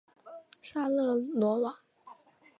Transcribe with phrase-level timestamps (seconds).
[0.61, 1.77] 沙勒罗瓦。